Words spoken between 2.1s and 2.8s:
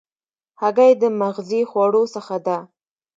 څخه ده.